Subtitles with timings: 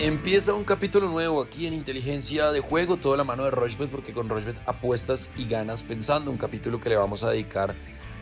[0.00, 4.12] Empieza un capítulo nuevo aquí en Inteligencia de Juego, toda la mano de Rochbet, porque
[4.12, 6.30] con Rochbet apuestas y ganas pensando.
[6.30, 7.74] Un capítulo que le vamos a dedicar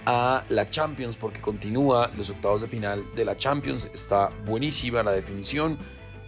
[0.07, 3.91] a la Champions, porque continúa los octavos de final de la Champions.
[3.93, 5.77] Está buenísima la definición.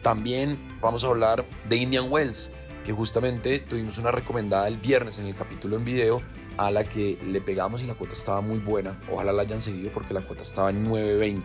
[0.03, 2.53] También vamos a hablar de Indian Wells,
[2.85, 6.21] que justamente tuvimos una recomendada el viernes en el capítulo en video,
[6.59, 9.01] a la que le pegamos y la cuota estaba muy buena.
[9.11, 11.43] Ojalá la hayan seguido porque la cuota estaba en 9.20.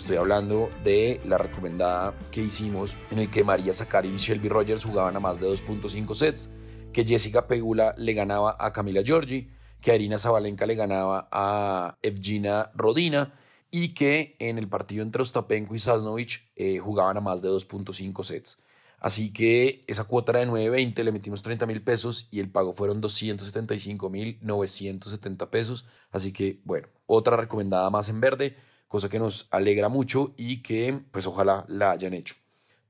[0.00, 4.86] Estoy hablando de la recomendada que hicimos en el que María Zacari y Shelby Rogers
[4.86, 6.50] jugaban a más de 2.5 sets,
[6.90, 9.50] que Jessica Pegula le ganaba a Camila Giorgi,
[9.82, 13.34] que Irina Zabalenka le ganaba a Evgina Rodina
[13.70, 18.24] y que en el partido entre Ostapenko y Sasnovich eh, jugaban a más de 2.5
[18.24, 18.58] sets.
[19.00, 22.72] Así que esa cuota era de 9.20, le metimos 30 mil pesos y el pago
[22.72, 25.84] fueron 275 mil 970 pesos.
[26.10, 28.56] Así que bueno, otra recomendada más en verde
[28.90, 32.34] cosa que nos alegra mucho y que pues ojalá la hayan hecho.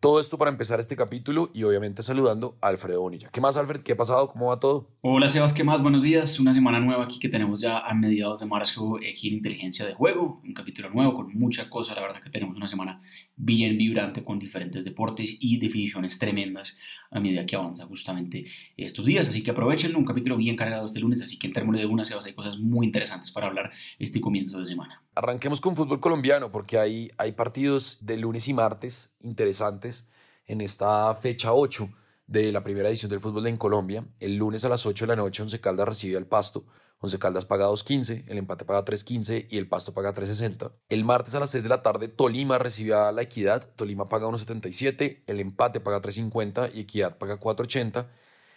[0.00, 3.28] Todo esto para empezar este capítulo y obviamente saludando a Alfredo Bonilla.
[3.30, 3.82] ¿Qué más, Alfred?
[3.82, 4.30] ¿Qué ha pasado?
[4.30, 4.88] ¿Cómo va todo?
[5.02, 5.82] Hola, Sebas, ¿qué más?
[5.82, 6.40] Buenos días.
[6.40, 9.92] Una semana nueva aquí que tenemos ya a mediados de marzo aquí en Inteligencia de
[9.92, 10.40] Juego.
[10.42, 11.94] Un capítulo nuevo con mucha cosa.
[11.94, 13.02] La verdad que tenemos una semana
[13.36, 16.78] bien vibrante con diferentes deportes y definiciones tremendas
[17.10, 18.46] a medida que avanza justamente
[18.78, 19.28] estos días.
[19.28, 21.20] Así que aprovechen un capítulo bien cargado este lunes.
[21.20, 24.58] Así que en términos de una, Sebas, hay cosas muy interesantes para hablar este comienzo
[24.58, 25.02] de semana.
[25.14, 30.08] Arranquemos con fútbol colombiano porque hay, hay partidos de lunes y martes interesantes
[30.46, 31.90] en esta fecha 8
[32.28, 34.06] de la primera edición del fútbol en Colombia.
[34.20, 36.64] El lunes a las 8 de la noche Once Caldas recibe al Pasto.
[37.00, 40.70] Once Caldas paga 2.15, el empate paga 3.15 y el Pasto paga 3.60.
[40.88, 43.68] El martes a las 6 de la tarde Tolima recibe a la Equidad.
[43.74, 48.06] Tolima paga 1.77, el empate paga 3.50 y Equidad paga 4.80.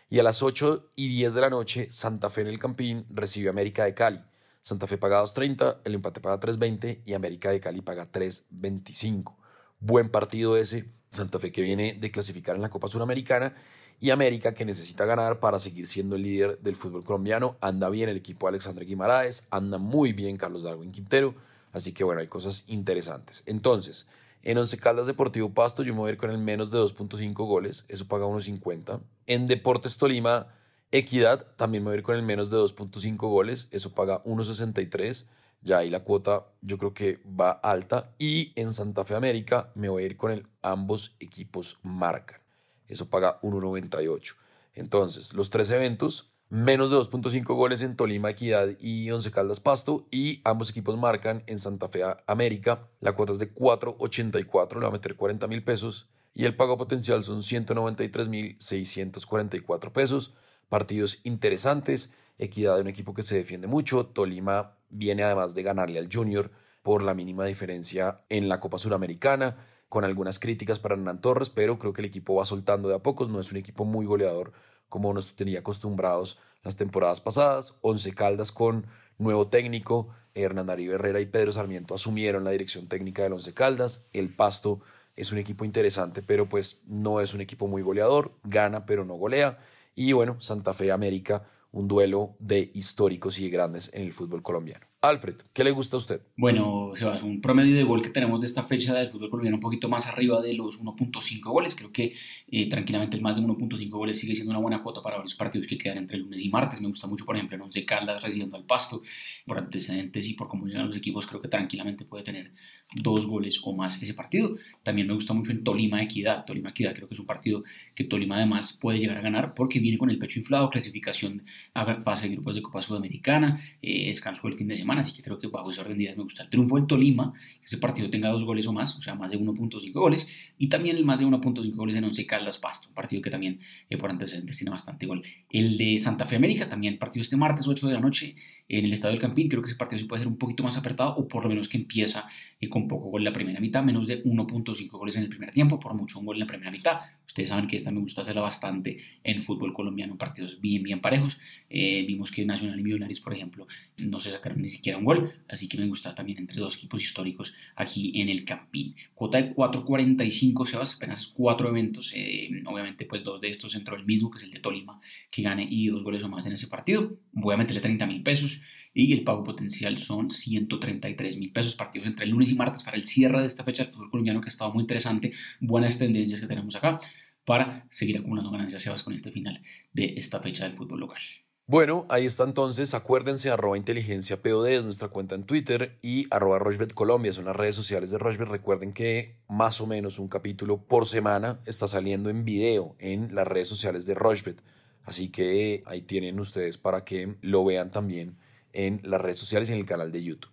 [0.09, 3.48] Y a las 8 y 10 de la noche Santa Fe en el Campín recibe
[3.48, 4.24] a América de Cali.
[4.64, 9.36] Santa Fe paga 2.30, el empate paga 3.20 y América de Cali paga 3.25.
[9.81, 10.89] Buen partido ese.
[11.09, 13.53] Santa Fe que viene de clasificar en la Copa Suramericana
[14.00, 17.57] y América que necesita ganar para seguir siendo el líder del fútbol colombiano.
[17.59, 21.35] Anda bien el equipo de Alexandre Guimaraes, anda muy bien Carlos Darwin Quintero,
[21.73, 23.44] así que bueno, hay cosas interesantes.
[23.46, 24.07] Entonces,
[24.44, 27.34] en Once Caldas Deportivo Pasto yo me voy a ir con el menos de 2.5
[27.34, 29.02] goles, eso paga 1.50.
[29.28, 30.47] En Deportes Tolima
[30.96, 35.26] Equidad también me voy a ir con el menos de 2.5 goles, eso paga 1.63.
[35.64, 38.14] Ya ahí la cuota yo creo que va alta.
[38.20, 42.42] Y en Santa Fe América me voy a ir con el ambos equipos marcan.
[42.88, 44.36] Eso paga 1.98.
[44.76, 50.06] Entonces, los tres eventos, menos de 2.5 goles en Tolima Equidad y Once Caldas Pasto.
[50.12, 52.88] Y ambos equipos marcan en Santa Fe América.
[53.00, 56.08] La cuota es de 4.84, le va a meter 40 mil pesos.
[56.36, 60.36] Y el pago potencial son 193 mil 644 pesos
[60.69, 62.13] partidos interesantes.
[62.38, 64.06] Equidad de un equipo que se defiende mucho.
[64.07, 66.51] Tolima viene además de ganarle al Junior
[66.81, 69.57] por la mínima diferencia en la Copa Suramericana,
[69.90, 73.00] con algunas críticas para Hernán Torres, pero creo que el equipo va soltando de a
[73.00, 73.29] pocos.
[73.29, 74.52] No es un equipo muy goleador
[74.90, 77.78] como nos tenía acostumbrados las temporadas pasadas.
[77.81, 78.85] Once Caldas con
[79.18, 80.09] nuevo técnico.
[80.35, 84.06] Hernán Darío Herrera y Pedro Sarmiento asumieron la dirección técnica del Once Caldas.
[84.13, 84.81] El Pasto
[85.16, 88.34] es un equipo interesante, pero pues no es un equipo muy goleador.
[88.44, 89.59] Gana, pero no golea.
[89.96, 94.42] Y bueno, Santa Fe América, un duelo de históricos y de grandes en el fútbol
[94.42, 94.93] colombiano.
[95.03, 96.22] Alfred, ¿qué le gusta a usted?
[96.38, 99.62] Bueno, Sebas, un promedio de gol que tenemos de esta fecha del fútbol colombiano un
[99.62, 101.75] poquito más arriba de los 1.5 goles.
[101.75, 102.14] Creo que
[102.50, 105.68] eh, tranquilamente el más de 1.5 goles sigue siendo una buena cuota para los partidos
[105.68, 106.80] que quedan entre lunes y martes.
[106.80, 109.02] Me gusta mucho, por ejemplo, en Once Caldas recibiendo al Pasto.
[109.46, 112.53] Por antecedentes y por cómo llegan los equipos, creo que tranquilamente puede tener
[112.96, 114.56] dos goles o más ese partido.
[114.84, 116.46] También me gusta mucho en Tolima Equidad.
[116.46, 117.64] Tolima Equidad creo que es un partido
[117.96, 121.44] que Tolima además puede llegar a ganar porque viene con el pecho inflado, clasificación
[121.74, 125.22] a fase de grupos de Copa Sudamericana, eh, descanso el fin de semana, así que
[125.22, 128.30] creo que bajo de días me gusta el triunfo del Tolima, que ese partido tenga
[128.30, 130.28] dos goles o más, o sea, más de 1.5 goles,
[130.58, 133.59] y también el más de 1.5 goles en Once Caldas Pasto, un partido que también
[133.90, 135.24] eh, por antecedentes tiene bastante gol.
[135.50, 138.36] El de Santa Fe América, también partido este martes 8 de la noche
[138.70, 140.78] en el Estadio del Campín, creo que ese partido sí puede ser un poquito más
[140.78, 142.28] apretado, o por lo menos que empieza
[142.59, 145.52] eh, con poco gol en la primera mitad, menos de 1.5 goles en el primer
[145.52, 147.02] tiempo, por mucho un gol en la primera mitad.
[147.28, 151.40] Ustedes saben que esta me gusta hacerla bastante en fútbol colombiano, partidos bien, bien parejos.
[151.70, 153.67] Eh, vimos que Nacional y Millonarios, por ejemplo,
[153.97, 157.02] no se sacaron ni siquiera un gol, así que me gusta también entre dos equipos
[157.02, 158.96] históricos aquí en el Campín.
[159.14, 164.06] Cuota de 4.45 Sebas, apenas cuatro eventos, eh, obviamente pues dos de estos entró el
[164.06, 165.00] mismo, que es el de Tolima,
[165.32, 167.18] que gane y dos goles o más en ese partido.
[167.32, 168.62] Voy a meterle 30 mil pesos
[168.94, 172.97] y el pago potencial son 133 mil pesos, partidos entre el lunes y martes para
[172.97, 176.41] el cierre de esta fecha del fútbol colombiano que ha estado muy interesante, buenas tendencias
[176.41, 177.00] que tenemos acá
[177.46, 181.22] para seguir acumulando ganancias Sebas con este final de esta fecha del fútbol local.
[181.66, 182.94] Bueno, ahí está entonces.
[182.94, 186.60] Acuérdense, arroba inteligencia POD es nuestra cuenta en Twitter y arroba
[186.94, 188.50] Colombia son las redes sociales de Rochbet.
[188.50, 193.48] Recuerden que más o menos un capítulo por semana está saliendo en video en las
[193.48, 194.62] redes sociales de Rochbet.
[195.06, 198.38] Así que ahí tienen ustedes para que lo vean también
[198.74, 200.52] en las redes sociales y en el canal de YouTube.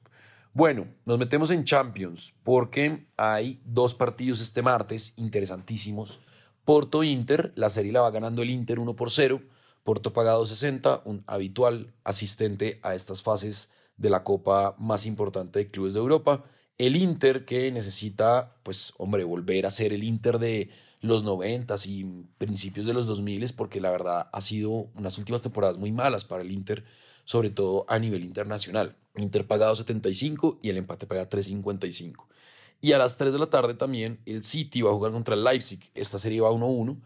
[0.52, 6.20] Bueno, nos metemos en Champions porque hay dos partidos este martes interesantísimos.
[6.64, 9.40] Porto Inter, la serie la va ganando el Inter 1 por 0
[9.82, 15.70] Porto pagado 60, un habitual asistente a estas fases de la Copa más importante de
[15.70, 16.44] clubes de Europa.
[16.78, 22.04] El Inter que necesita, pues hombre, volver a ser el Inter de los 90 y
[22.38, 26.42] principios de los 2000 porque la verdad ha sido unas últimas temporadas muy malas para
[26.42, 26.84] el Inter,
[27.24, 28.96] sobre todo a nivel internacional.
[29.16, 32.26] Inter pagado 75 y el empate paga 3.55.
[32.82, 35.44] Y a las 3 de la tarde también el City va a jugar contra el
[35.44, 35.90] Leipzig.
[35.94, 36.98] Esta serie va 1-1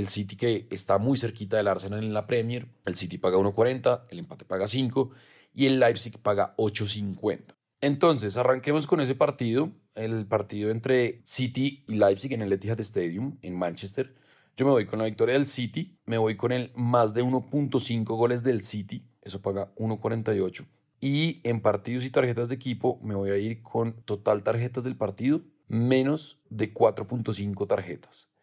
[0.00, 4.04] el City que está muy cerquita del Arsenal en la Premier, el City paga 1.40,
[4.10, 5.10] el empate paga 5
[5.54, 7.56] y el Leipzig paga 8.50.
[7.80, 13.38] Entonces, arranquemos con ese partido, el partido entre City y Leipzig en el Etihad Stadium
[13.42, 14.14] en Manchester.
[14.56, 18.04] Yo me voy con la victoria del City, me voy con el más de 1.5
[18.04, 20.66] goles del City, eso paga 1.48.
[21.00, 24.96] Y en partidos y tarjetas de equipo me voy a ir con total tarjetas del
[24.96, 28.35] partido menos de 4.5 tarjetas.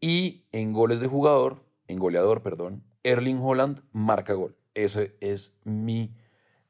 [0.00, 4.56] Y en goles de jugador, en goleador, perdón, Erling Holland marca gol.
[4.74, 6.14] Ese es mi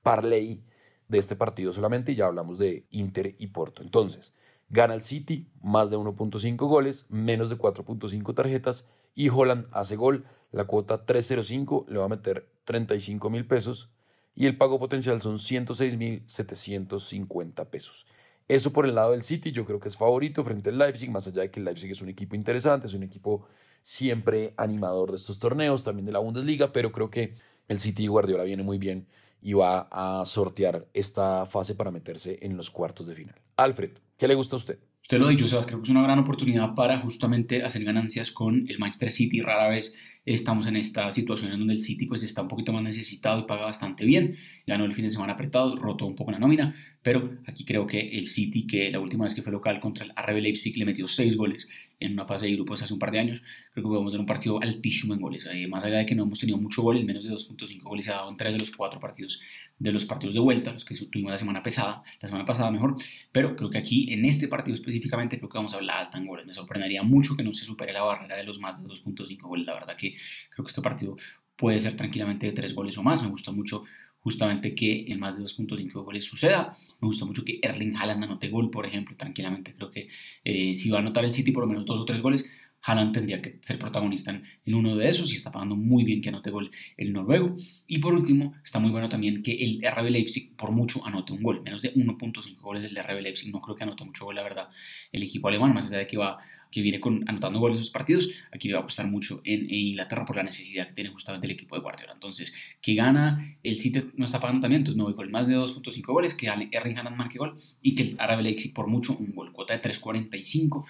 [0.02, 0.64] parlay
[1.10, 3.82] de este partido solamente ya hablamos de Inter y Porto.
[3.82, 4.32] Entonces,
[4.68, 10.24] gana el City, más de 1.5 goles, menos de 4.5 tarjetas y Holland hace gol.
[10.52, 13.90] La cuota 305 le va a meter 35 mil pesos
[14.36, 18.06] y el pago potencial son 106 mil 750 pesos.
[18.50, 21.28] Eso por el lado del City, yo creo que es favorito frente al Leipzig, más
[21.28, 23.46] allá de que el Leipzig es un equipo interesante, es un equipo
[23.80, 27.36] siempre animador de estos torneos, también de la Bundesliga, pero creo que
[27.68, 29.06] el City Guardiola viene muy bien
[29.40, 33.36] y va a sortear esta fase para meterse en los cuartos de final.
[33.56, 34.80] Alfred, ¿qué le gusta a usted?
[35.00, 38.66] Usted lo dicho, Sebas, creo que es una gran oportunidad para justamente hacer ganancias con
[38.68, 39.42] el Manchester City.
[39.42, 42.82] Rara vez estamos en esta situación en donde el City pues está un poquito más
[42.82, 44.36] necesitado y paga bastante bien.
[44.66, 48.00] Ganó el fin de semana apretado, roto un poco la nómina, pero aquí creo que
[48.00, 51.08] el City, que la última vez que fue local contra el RB Leipzig le metió
[51.08, 51.68] seis goles
[52.00, 54.26] en una fase de grupos hace un par de años, creo que podemos tener un
[54.26, 55.46] partido altísimo en goles.
[55.52, 58.10] Eh, más allá de que no hemos tenido mucho gol, menos de 2.5 goles se
[58.10, 59.40] ha dado en tres de los cuatro partidos
[59.78, 62.96] de los partidos de vuelta, los que tuvimos la semana pasada, la semana pasada mejor,
[63.32, 66.26] pero creo que aquí en este partido específicamente creo que vamos a hablar alta en
[66.26, 66.46] goles.
[66.46, 69.66] Me sorprendería mucho que no se supere la barrera de los más de 2.5 goles.
[69.66, 70.09] La verdad que
[70.50, 71.16] creo que este partido
[71.56, 73.22] puede ser tranquilamente de tres goles o más.
[73.22, 73.84] Me gusta mucho
[74.20, 76.72] justamente que en más de 2.5 goles suceda.
[77.00, 79.74] Me gusta mucho que Erling Haaland anote gol, por ejemplo, tranquilamente.
[79.74, 80.08] Creo que
[80.44, 82.50] eh, si va a anotar el City por lo menos dos o tres goles,
[82.82, 84.30] Haaland tendría que ser protagonista
[84.64, 87.54] en, uno de esos y está pagando muy bien que anote gol el noruego.
[87.86, 91.42] Y por último, está muy bueno también que el RB Leipzig por mucho anote un
[91.42, 93.52] gol, menos de 1.5 goles del RB Leipzig.
[93.52, 94.68] No creo que anote mucho gol, la verdad,
[95.12, 96.38] el equipo alemán, más allá de que va
[96.70, 99.66] que viene con, anotando goles en esos partidos, aquí le va a apostar mucho en,
[99.70, 102.12] Inglaterra por la necesidad que tiene justamente el equipo de Guardiola.
[102.12, 105.56] Entonces, que gana el City no está pagando también, entonces no voy con más de
[105.56, 109.34] 2.5 goles, que Erling Haaland marque gol y que el RB Leipzig por mucho un
[109.34, 110.84] gol, cuota de 3.45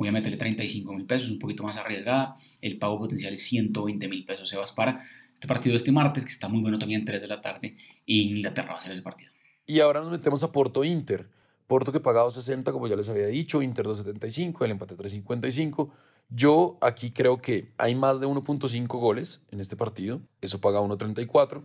[0.00, 2.34] voy a meterle 35 mil pesos, un poquito más arriesgada.
[2.62, 4.48] El pago potencial es 120 mil pesos.
[4.48, 5.04] Se vas para
[5.34, 7.76] este partido de este martes, que está muy bueno también, 3 de la tarde.
[8.06, 9.30] En Inglaterra va a ser ese partido.
[9.66, 11.26] Y ahora nos metemos a Porto Inter.
[11.70, 15.92] Porto que pagado 60, como ya les había dicho, Inter 2.75, el empate 3.55.
[16.28, 20.20] Yo aquí creo que hay más de 1.5 goles en este partido.
[20.40, 21.64] Eso paga 1.34.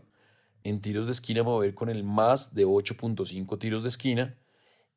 [0.61, 3.89] En tiros de esquina me voy a ir con el más de 8.5 tiros de
[3.89, 4.37] esquina.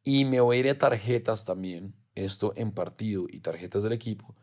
[0.04, 4.36] Y me voy a ir a tarjetas también esto en partido y tarjetas del equipo,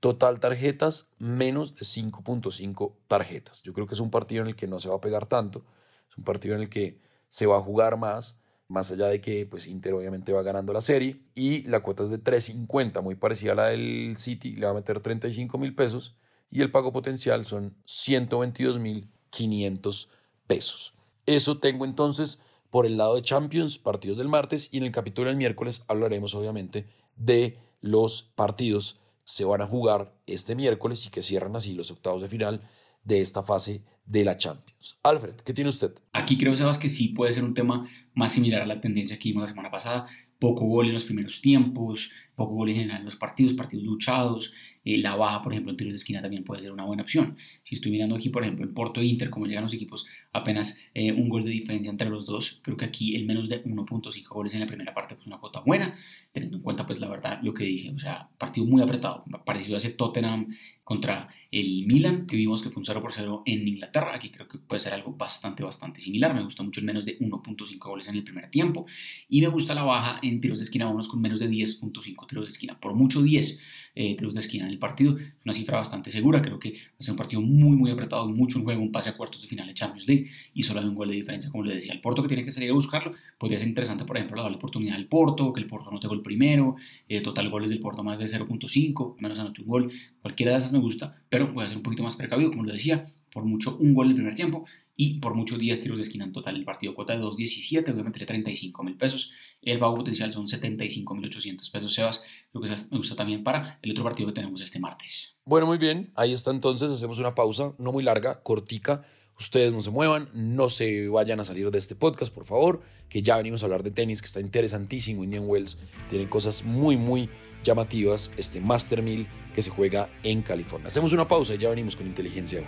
[0.00, 3.62] total tarjetas menos de 5.5 tarjetas.
[3.64, 5.66] Yo creo que es un partido en el que no se va a pegar tanto,
[6.08, 9.46] es un partido en el que se va a jugar más, más allá de que
[9.46, 13.52] pues Inter obviamente va ganando la serie y la cuota es de 3.50, muy parecida
[13.52, 16.16] a la del City, le va a meter 35 mil pesos
[16.50, 20.10] y el pago potencial son 122 mil 500
[20.46, 20.94] pesos.
[21.26, 25.28] Eso tengo entonces por el lado de Champions, partidos del martes y en el capítulo
[25.28, 31.22] del miércoles hablaremos obviamente de los partidos se van a jugar este miércoles y que
[31.22, 32.68] cierran así los octavos de final
[33.04, 34.98] de esta fase de la Champions.
[35.02, 35.92] Alfred, ¿qué tiene usted?
[36.12, 39.28] Aquí creo, Sebas, que sí puede ser un tema más similar a la tendencia que
[39.28, 40.06] vimos la semana pasada.
[40.38, 44.52] Poco gol en los primeros tiempos, poco gol en general en los partidos, partidos luchados,
[44.86, 47.36] eh, la baja, por ejemplo, en tiros de esquina también puede ser una buena opción.
[47.64, 50.80] Si estoy mirando aquí, por ejemplo, en Porto e Inter, como llegan los equipos, apenas
[50.94, 54.28] eh, un gol de diferencia entre los dos, creo que aquí el menos de 1.5
[54.28, 55.92] goles en la primera parte, pues una cuota buena,
[56.32, 59.74] teniendo en cuenta, pues la verdad, lo que dije, o sea, partido muy apretado, parecido
[59.74, 60.54] a ese Tottenham
[60.86, 64.46] contra el Milan, que vimos que fue un 0 por 0 en Inglaterra, aquí creo
[64.46, 66.32] que puede ser algo bastante, bastante similar.
[66.32, 68.86] Me gusta mucho el menos de 1.5 goles en el primer tiempo
[69.28, 72.44] y me gusta la baja en tiros de esquina, vámonos con menos de 10.5 tiros
[72.44, 73.60] de esquina, por mucho 10
[73.96, 75.16] eh, tiros de esquina en partido.
[75.44, 78.58] Una cifra bastante segura, creo que va a ser un partido muy, muy apretado, mucho
[78.58, 80.94] en juego, un pase a cuartos de final de Champions League y solo hay un
[80.94, 81.92] gol de diferencia, como le decía.
[81.92, 84.96] El Porto que tiene que salir a buscarlo, podría ser interesante, por ejemplo, darle oportunidad
[84.96, 86.76] al Porto, que el Porto no tenga el primero,
[87.08, 90.72] eh, total goles del Porto más de 0.5, menos anote un gol, cualquiera de esas
[90.72, 93.02] me gusta, pero voy a ser un poquito más precavido, como lo decía,
[93.36, 94.64] por mucho un gol el primer tiempo
[94.96, 96.56] y por mucho 10 tiros de esquina en total.
[96.56, 99.30] El partido cuota de 2.17, voy a meter 35 mil pesos.
[99.60, 102.24] El pago potencial son 75 mil 800 pesos, Sebas.
[102.50, 105.38] Creo que me gusta también para el otro partido que tenemos este martes.
[105.44, 106.12] Bueno, muy bien.
[106.16, 106.90] Ahí está entonces.
[106.90, 109.04] Hacemos una pausa, no muy larga, cortica.
[109.38, 113.20] Ustedes no se muevan, no se vayan a salir de este podcast, por favor, que
[113.20, 115.24] ya venimos a hablar de tenis, que está interesantísimo.
[115.24, 115.78] Indian Wells
[116.08, 117.28] tiene cosas muy, muy
[117.62, 118.32] llamativas.
[118.38, 120.88] Este Master 1000 que se juega en California.
[120.88, 122.64] Hacemos una pausa y ya venimos con inteligencia.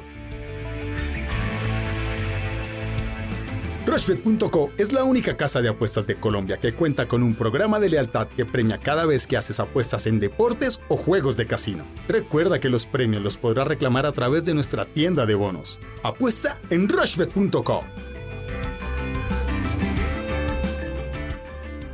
[3.88, 7.88] Rushbet.co es la única casa de apuestas de Colombia que cuenta con un programa de
[7.88, 11.86] lealtad que premia cada vez que haces apuestas en deportes o juegos de casino.
[12.06, 15.78] Recuerda que los premios los podrás reclamar a través de nuestra tienda de bonos.
[16.02, 17.82] Apuesta en Rushbet.co.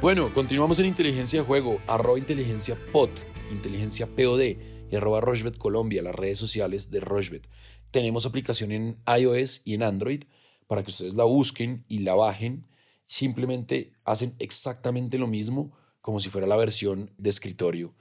[0.00, 3.10] Bueno, continuamos en inteligencia de juego, arroba inteligencia pod,
[3.52, 4.56] inteligencia POD
[4.90, 7.48] y arroba Rochbet Colombia, las redes sociales de Rochbet.
[7.92, 10.24] Tenemos aplicación en iOS y en Android
[10.66, 12.66] para que ustedes la busquen y la bajen.
[13.06, 17.94] Simplemente hacen exactamente lo mismo como si fuera la versión de escritorio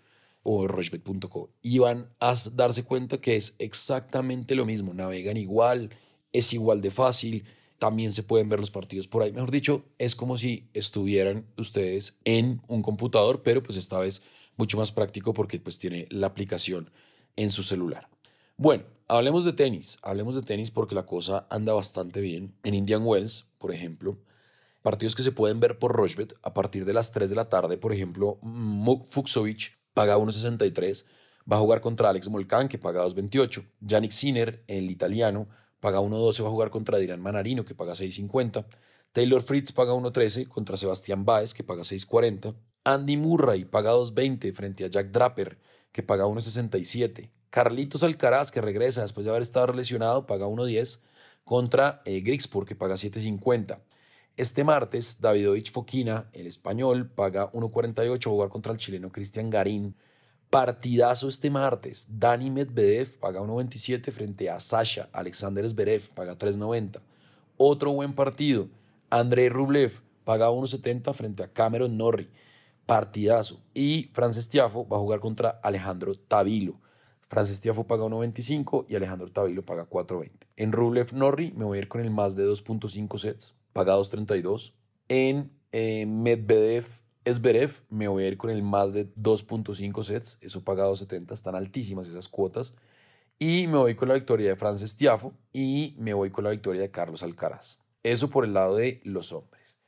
[0.43, 5.89] o rochebet.co y van a darse cuenta que es exactamente lo mismo, navegan igual,
[6.33, 7.45] es igual de fácil,
[7.79, 12.19] también se pueden ver los partidos por ahí, mejor dicho, es como si estuvieran ustedes
[12.25, 14.23] en un computador, pero pues esta vez
[14.57, 16.91] mucho más práctico porque pues tiene la aplicación
[17.35, 18.09] en su celular.
[18.57, 22.55] Bueno, hablemos de tenis, hablemos de tenis porque la cosa anda bastante bien.
[22.63, 24.17] En Indian Wells, por ejemplo,
[24.81, 27.77] partidos que se pueden ver por Rochbet a partir de las 3 de la tarde,
[27.77, 28.39] por ejemplo,
[29.09, 31.05] Fuxovic paga 1.63,
[31.51, 35.47] va a jugar contra Alex Molcan, que paga 2.28, Yannick Sinner, el italiano,
[35.79, 38.65] paga 1.12, va a jugar contra Dirán Manarino, que paga 6.50,
[39.11, 44.85] Taylor Fritz paga 1.13 contra Sebastián Baez, que paga 6.40, Andy Murray paga 2.20 frente
[44.85, 45.57] a Jack Draper,
[45.93, 50.99] que paga 1.67, Carlitos Alcaraz, que regresa después de haber estado lesionado, paga 1.10
[51.45, 53.79] contra eh, que paga 7.50.
[54.35, 59.95] Este martes, Davidovich Fokina, el español, paga 1.48 a jugar contra el chileno Cristian Garín.
[60.49, 62.07] Partidazo este martes.
[62.09, 65.09] Dani Medvedev paga 1.27 frente a Sasha.
[65.13, 67.01] Alexander Zverev paga 3.90.
[67.57, 68.67] Otro buen partido.
[69.11, 72.29] Andrei Rublev paga 1.70 frente a Cameron Norrie.
[72.85, 73.61] Partidazo.
[73.73, 76.79] Y Frances Tiafo va a jugar contra Alejandro Tavilo.
[77.21, 80.31] Francis Tiafo paga 1.25 y Alejandro Tavilo paga 4.20.
[80.55, 84.73] En Rublev Norri me voy a ir con el más de 2.5 sets, paga 2.32.
[85.07, 86.85] En eh, Medvedev
[87.25, 91.55] Esberev me voy a ir con el más de 2.5 sets, eso paga 2.70, están
[91.55, 92.75] altísimas esas cuotas.
[93.39, 96.81] Y me voy con la victoria de Francis Tiafo y me voy con la victoria
[96.81, 97.79] de Carlos Alcaraz.
[98.03, 99.79] Eso por el lado de los hombres.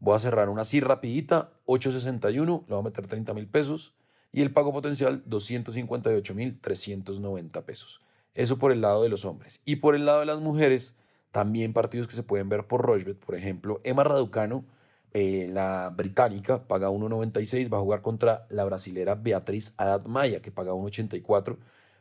[0.00, 3.92] Voy a cerrar una así rapidita, 8.61, le voy a meter 30 mil pesos
[4.32, 8.00] y el pago potencial 258.390 pesos.
[8.34, 9.60] Eso por el lado de los hombres.
[9.64, 10.96] Y por el lado de las mujeres,
[11.32, 13.18] también partidos que se pueden ver por Rochbet.
[13.18, 14.64] Por ejemplo, Emma Raducano,
[15.12, 20.52] eh, la británica, paga 1.96, va a jugar contra la brasilera Beatriz Adad Maya, que
[20.52, 21.58] paga 1.84.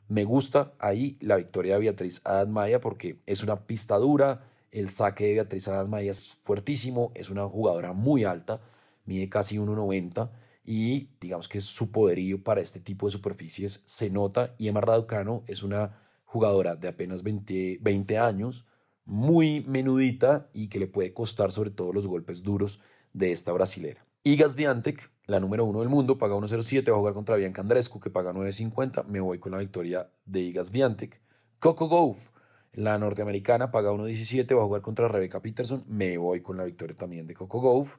[0.10, 4.90] Me gusta ahí la victoria de Beatriz Adad Maya porque es una pista dura, el
[4.90, 8.62] saque de Beatriz Adad Maya es fuertísimo, es una jugadora muy alta,
[9.06, 10.30] mide casi 1.90
[10.64, 15.44] y digamos que su poderío para este tipo de superficies se nota y Emma Raducano
[15.48, 18.66] es una jugadora de apenas 20, 20 años,
[19.06, 22.82] muy menudita y que le puede costar sobre todo los golpes duros
[23.14, 24.06] de esta brasilera.
[24.24, 28.02] Igas Viantec, la número uno del mundo, paga 1.07, va a jugar contra Bianca Andrescu,
[28.02, 29.06] que paga 9.50.
[29.06, 31.22] Me voy con la victoria de Igas Viantec.
[31.60, 32.32] Coco Gauff,
[32.74, 35.84] la norteamericana, paga 1.17, va a jugar contra Rebecca Peterson.
[35.88, 37.98] Me voy con la victoria también de Coco Gauff.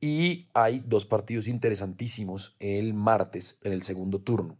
[0.00, 4.56] Y hay dos partidos interesantísimos el martes en el segundo turno.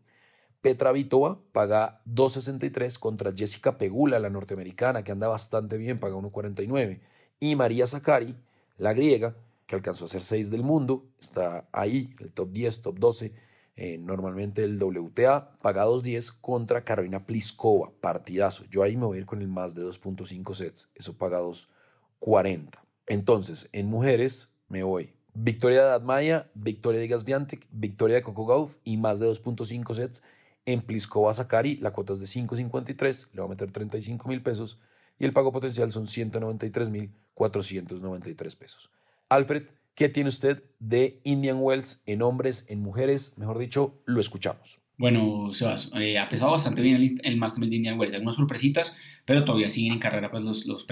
[0.60, 7.00] Petra Vitova paga 2.63 contra Jessica Pegula, la norteamericana, que anda bastante bien, paga 1.49.
[7.38, 8.34] Y María Zakari,
[8.76, 9.36] la griega,
[9.66, 13.32] que alcanzó a ser 6 del mundo, está ahí, el top 10, top 12,
[13.80, 18.64] eh, normalmente el WTA, paga 2.10 contra Carolina Pliskova, partidazo.
[18.68, 22.70] Yo ahí me voy a ir con el más de 2.5 sets, eso paga 2.40.
[23.06, 28.78] Entonces, en mujeres me voy Victoria de Admaya, victoria de Gasviantec, victoria de Coco Gauff
[28.82, 30.24] y más de 2.5 sets
[30.66, 31.76] en Pliskova Sakari.
[31.76, 34.80] La cuota es de 5.53, le va a meter 35 mil pesos.
[35.20, 38.90] y el pago potencial son 193.493 pesos.
[39.28, 39.68] Alfred,
[39.98, 43.36] ¿qué tiene usted de Indian Wells en hombres, en mujeres?
[43.36, 44.78] Mejor dicho, lo escuchamos.
[44.96, 48.14] Bueno, Sebas, eh, ha pesado bastante bien el, el Master de Indian Wells.
[48.14, 50.86] Algunas sorpresitas, pero todavía siguen en carrera pues, los, los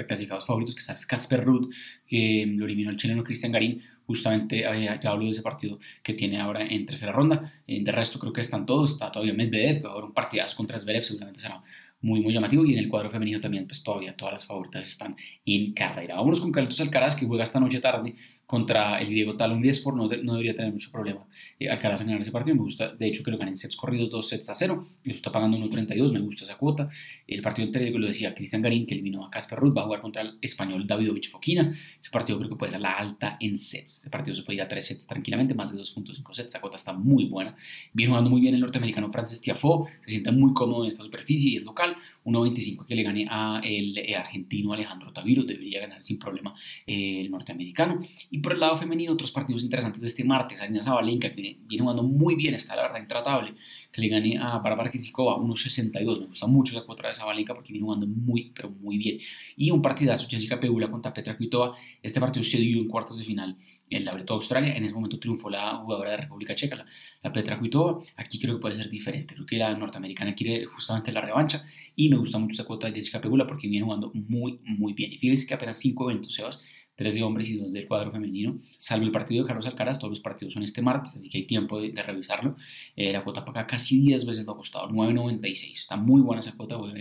[0.45, 1.73] favoritos, que es Casper Ruth,
[2.05, 3.81] que lo eliminó el chileno Cristian Garín.
[4.07, 7.63] Justamente eh, ya hablo de ese partido que tiene ahora en tercera ronda.
[7.69, 8.91] Eh, de resto, creo que están todos.
[8.91, 11.63] Está todavía Medvedev, que va a haber un partidazo contra Zverev, seguramente será
[12.07, 12.65] muy, muy llamativo.
[12.65, 16.15] Y en el cuadro femenino también, pues todavía todas las favoritas están en carrera.
[16.15, 18.15] Vámonos con Carlitos Alcaraz, que juega esta noche tarde
[18.47, 19.97] contra el griego Talon Liespor.
[19.97, 21.27] No, no debería tener mucho problema
[21.59, 22.55] eh, Alcaraz en ganar ese partido.
[22.55, 24.81] Me gusta, de hecho, que lo ganen sets corridos, dos sets a cero.
[25.03, 26.89] Lo está pagando 1.32, me gusta esa cuota.
[27.27, 30.01] El partido anterior, lo decía Cristian Garín, que eliminó a Casper Ruth, va a jugar
[30.01, 31.69] contra el español Davidovich Fokina.
[32.01, 34.03] Ese partido creo que puede ser la alta en sets.
[34.03, 36.55] Ese partido se puede ir a tres sets tranquilamente, más de 2.5 sets.
[36.55, 37.57] Esa cuota está muy buena.
[37.93, 41.51] Viene jugando muy bien el norteamericano Francis Tiafoe, se siente muy cómodo en esta superficie
[41.51, 41.96] y es local.
[42.25, 46.55] 1.25 que le gane a el eh, argentino Alejandro Taviro, debería ganar sin problema
[46.87, 47.99] eh, el norteamericano.
[48.31, 50.61] Y por el lado femenino, otros partidos interesantes de este martes.
[50.61, 53.55] Arina Zabalenka, que viene, jugando muy bien, está la verdad intratable,
[53.93, 56.21] que le gane a Bárbara Kisikova 1.62.
[56.21, 59.19] Me gusta mucho esa cuota de Zabalenka porque viene jugando muy, pero muy bien.
[59.57, 61.77] Y un partidazo, Jessica Pegula contra Petra Kvitova.
[62.03, 63.57] Este partido se dio en cuartos de final
[63.91, 64.75] en la Breto Australia.
[64.77, 66.87] En ese momento triunfó la jugadora de República Checa, la,
[67.23, 67.99] la Petra Kvitova.
[68.17, 69.35] Aquí creo que puede ser diferente.
[69.35, 72.95] Creo que la norteamericana quiere justamente la revancha y me gusta mucho esa cuota de
[72.95, 75.13] Jessica Pegula porque viene jugando muy, muy bien.
[75.13, 76.63] Y fíjese que apenas cinco eventos, Sebas,
[76.97, 80.11] tres de hombres y dos del cuadro femenino, salvo el partido de Carlos Alcaraz, todos
[80.11, 82.57] los partidos son este martes, así que hay tiempo de, de revisarlo.
[82.97, 86.57] Eh, la cuota acá casi 10 veces lo ha costado, 9.96, está muy buena esa
[86.57, 86.95] cuota, voy a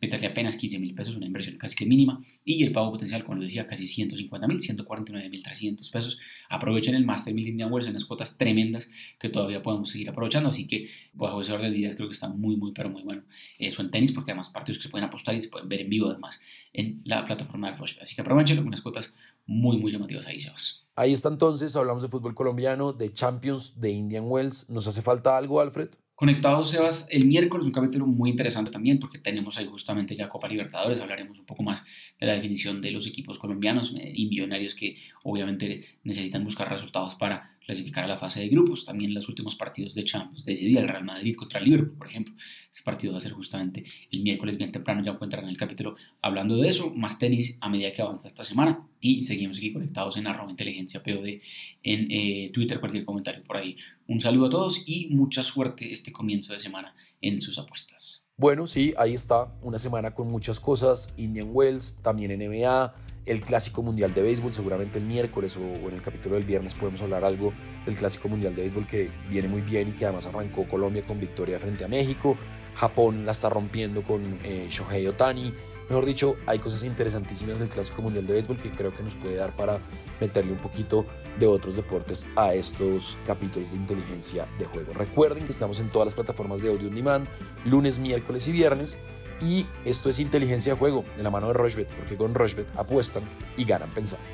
[0.00, 3.36] meterle apenas 15 mil pesos, una inversión casi que mínima, y el pago potencial, como
[3.36, 6.18] lo decía, casi 150 mil, 149 mil 300 pesos.
[6.48, 8.88] Aprovechen el Master Mil Indian Wells en las cuotas tremendas
[9.18, 12.28] que todavía podemos seguir aprovechando, así que bajo ese orden de días creo que está
[12.28, 13.22] muy, muy, pero muy bueno.
[13.58, 15.90] Eso en tenis, porque además partidos que se pueden apostar y se pueden ver en
[15.90, 16.40] vivo además
[16.72, 17.98] en la plataforma de Roche.
[18.02, 19.12] Así que aprovechenlo, unas cuotas
[19.46, 20.86] muy, muy llamativas ahí, Sebas.
[20.94, 24.68] Ahí está entonces, hablamos de fútbol colombiano, de Champions, de Indian Wells.
[24.68, 25.88] ¿Nos hace falta algo, Alfred?
[26.20, 30.48] Conectados, Sebas, el miércoles un capítulo muy interesante también porque tenemos ahí justamente ya Copa
[30.48, 31.82] Libertadores, hablaremos un poco más
[32.20, 37.56] de la definición de los equipos colombianos y millonarios que obviamente necesitan buscar resultados para
[37.70, 38.84] clasificar a la fase de grupos.
[38.84, 41.96] También los últimos partidos de Champions de ese día, el Real Madrid contra el Liverpool,
[41.96, 42.34] por ejemplo.
[42.70, 46.56] Ese partido va a ser justamente el miércoles bien temprano, ya encuentran el capítulo hablando
[46.56, 48.88] de eso, más tenis a medida que avanza esta semana.
[49.00, 51.40] Y seguimos aquí conectados en arroba inteligencia POD
[51.84, 53.76] en eh, Twitter, cualquier comentario por ahí.
[54.08, 58.28] Un saludo a todos y mucha suerte este comienzo de semana en sus apuestas.
[58.36, 62.94] Bueno, sí, ahí está, una semana con muchas cosas, Indian Wells, también NBA,
[63.26, 67.02] el Clásico Mundial de Béisbol, seguramente el miércoles o, en el capítulo del viernes podemos
[67.02, 67.52] hablar algo
[67.84, 71.20] del Clásico Mundial de Béisbol que viene muy bien y que además arrancó Colombia con
[71.20, 72.36] victoria frente a México,
[72.74, 75.52] Japón la está rompiendo con eh, Shohei Otani,
[75.88, 79.36] mejor dicho, hay cosas interesantísimas del Clásico Mundial de Béisbol que creo que nos puede
[79.36, 79.80] dar para
[80.20, 81.06] meterle un poquito
[81.38, 84.92] de otros deportes a estos capítulos de inteligencia de juego.
[84.94, 87.28] Recuerden que estamos en todas las plataformas de audio on demand,
[87.64, 88.98] lunes, miércoles y viernes
[89.40, 93.24] y esto es inteligencia de juego de la mano de Rochebet, porque con Rochebet apuestan
[93.56, 94.24] y ganan pensando.